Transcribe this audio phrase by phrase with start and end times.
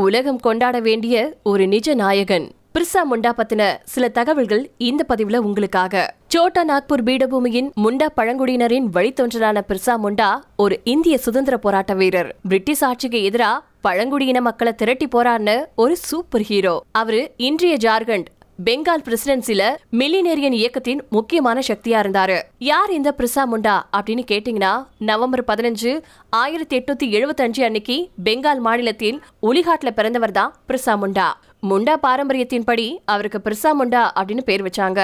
[0.00, 2.50] உலகம் கொண்டாட வேண்டிய ஒரு நிஜ நாயகன்.
[2.74, 6.14] பிர்சா முண்டா பத்தின சில தகவல்கள் இந்த பதிவுல உங்களுக்காக.
[6.26, 12.36] சோட்டா நாக்பூர் பீடபூமியின் முண்டா பழங்குடியினரின் வழித்தோன்றலான பிர்சா முண்டா ஒரு இந்திய சுதந்திர போராட்ட வீரர்.
[12.42, 13.50] பிரிட்டிஷ் ஆட்சிக்கு எதிரா
[13.80, 16.82] பழங்குடியின மக்களை திரட்டி போறான்னு ஒரு சூப்பர் ஹீரோ.
[16.92, 18.26] அவரு இன்றைய ஜார்க்கண்ட்
[18.66, 19.62] பெங்கால் பிரசிடென்சில
[19.98, 22.36] மில்லினேரியன் இயக்கத்தின் முக்கியமான சக்தியா இருந்தாரு.
[22.58, 25.92] யார் இந்த பிரிசா முண்டா அப்படின்னு கேட்டீங்கன்னா நவம்பர் பதினஞ்சு
[26.40, 31.28] ஆயிரத்தி எட்நூத்தி எழுபத்தி அஞ்சு அன்னைக்கு பெங்கால் மாநிலத்தில் ஒலிகாட்ல பிறந்தவர் தான் பிரிசா முண்டா.
[31.70, 35.00] முண்டா பாரம்பரியத்தின்படி அவருக்கு பிரிசா முண்டா அப்படின்னு பேர் வச்சாங்க.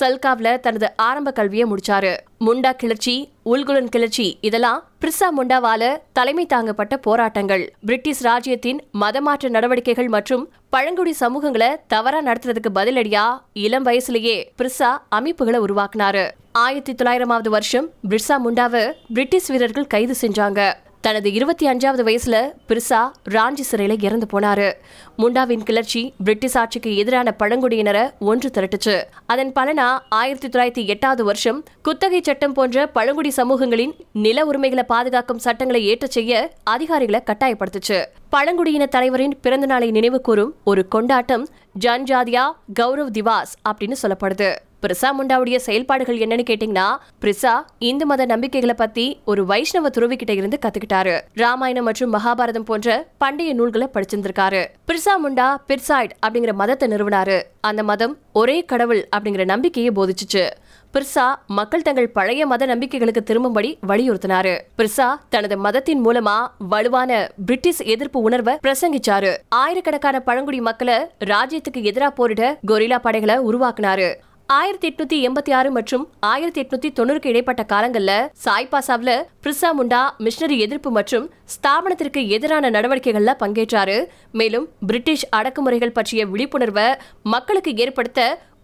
[0.00, 2.16] சல்காவ்ல தனது ஆரம்ப கல்வியை முடிச்சாரு.
[2.40, 7.74] முண்டா கிளர்ச்சி உல்குலன் கிளர்ச்சி இதெல்லாம் பிரிசா முண்டாவால தலைமை தாங்கப்பட்ட போராட்டங்கள்.
[7.86, 16.30] பிரிட்டிஷ் ராஜ்யத்தின் மதமாற்ற நடவடிக்கைகள் மற்றும் பழங்குடி சமூகங்களை தவறா நடத்துறதுக்கு பதிலடியா இளம் வயசுலயே பிரிசா அமைப்புகளை உருவாக்குனாரு.
[16.52, 20.72] ஆயிரத்தி தொள்ளாயிரமாவது வருஷம் பிரிசா முண்டாவை பிரிட்டிஷ் வீரர்கள் கைது செஞ்சாங்க.
[21.02, 22.36] தனது இருபத்தி அஞ்சாவது வயசுல
[22.68, 22.98] பிரிசா
[23.30, 24.72] ராஞ்சி சிறையில இறந்து போனாரு.
[25.18, 29.02] முண்டாவின் கிளர்ச்சி பிரிட்டிஷ் ஆட்சிக்கு எதிரான பழங்குடியினரை ஒன்று திரட்டுச்சு.
[29.26, 35.84] அதன் பலனா ஆயிரத்தி தொள்ளாயிரத்தி எட்டாவது வருஷம் குத்தகை சட்டம் போன்ற பழங்குடி சமூகங்களின் நில உரிமைகளை பாதுகாக்கும் சட்டங்களை
[35.86, 38.04] ஏற்ற செய்ய அதிகாரிகளை கட்டாயப்படுத்துச்சு.
[38.34, 41.48] பழங்குடியின தலைவரின் பிறந்த நாளை நினைவு கூறும் ஒரு கொண்டாட்டம்
[41.84, 42.44] ஜன்ஜாதியா
[42.80, 44.48] கௌரவ் திவாஸ் அப்படின்னு சொல்லப்படுது.
[44.82, 46.86] பிரிசா முண்டாவுடைய செயல்பாடுகள் என்னன்னு கேட்டீங்கன்னா
[47.20, 51.20] பிரிசா இந்து மத நம்பிக்கைகளை பத்தி ஒரு வைஷ்ணவ துறவி கிட்ட இருந்து கத்துக்கிட்டாரு.
[51.34, 54.66] ராமாயணம் மற்றும் மகாபாரதம் போன்ற பண்டைய நூல்களை படிச்சிருந்திருக்காரு.
[54.88, 57.42] பிரிசா முண்டா பிர்சாய்ட் அப்படிங்கிற மதத்தை நிறுவனாரு.
[57.60, 60.46] அந்த மதம் ஒரே கடவுள் அப்படிங்கிற நம்பிக்கையை போதிச்சுச்சு.
[60.94, 64.60] பிர்சா மக்கள் தங்கள் பழைய மத நம்பிக்கைகளுக்கு திரும்பும்படி வலியுறுத்தினாரு.
[64.78, 69.36] பிர்சா தனது மதத்தின் மூலமா வலுவான பிரிட்டிஷ் எதிர்ப்பு உணர்வை பிரசங்கிச்சாரு.
[69.48, 74.14] ஆயிரக்கணக்கான பழங்குடி மக்களை ராஜ்யத்துக்கு எதிராக போரிட கொரில்லா படைகளை உருவாக்குனாரு.
[74.54, 78.12] ஆயிரத்தி எட்நூத்தி எண்பத்தி ஆறு மற்றும் ஆயிரத்தி எட்நூத்தி தொண்ணூறுக்கு இடைப்பட்ட காலங்கள்ல
[78.44, 79.12] சாய்பாசாவ்ல
[79.44, 83.96] பிரிசா முண்டா மிஷனரி எதிர்ப்பு மற்றும் ஸ்தாபனத்திற்கு எதிரான நடவடிக்கைகள்ல பங்கேற்றாரு.
[84.40, 86.88] மேலும் பிரிட்டிஷ் அடக்குமுறைகள் பற்றிய விழிப்புணர்வை
[87.34, 88.20] மக்களுக்கு ஏற்படுத்த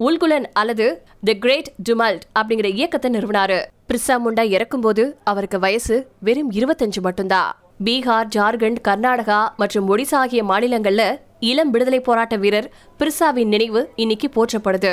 [0.06, 0.88] உல்குலன் அல்லது
[1.28, 3.60] தி கிரேட் டுமால்ட் அப்படிங்கிற இயக்கத்தை நிறுவனாரு.
[3.90, 5.96] பிரிசா முண்டா இறக்கும்போது அவருக்கு வயசு
[6.28, 7.50] வெறும் இருபத்தஞ்சு மட்டும்தான்.
[7.86, 11.02] பீகார் ஜார்க்கண்ட் கர்நாடகா மற்றும் ஒடிசா ஆகிய மாநிலங்கள்ல
[11.40, 14.92] இளம் விடுதலை போராட்ட வீரர் பிர்சாவின் நினைவு இன்னைக்கு போற்றப்படுது.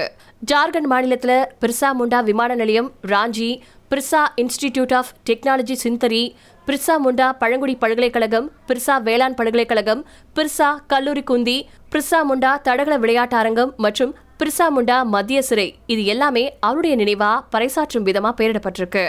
[0.51, 3.49] ஜார்க்கண்ட் மாநிலத்தில் பிர்சா முண்டா விமான நிலையம் Ranchi
[3.91, 6.35] Birsa institute of technology Sindri
[6.67, 10.05] Birsa Munda பழங்குடி பல்கலைக்கழகம் பிர்சா வேளாண் பல்கலைக்கழகம்
[10.35, 11.57] பிர்சா கல்லூரி குந்தி
[11.91, 15.67] பிர்சா முண்டா தடகள விளையாட்டு அரங்கம் மற்றும் பிர்சா முண்டா மத்திய சிறை.
[15.87, 19.05] இது எல்லாமே அவருடைய நினைவா பறைசாற்றும் விதமா பெயரிடப்பட்டிருக்கு.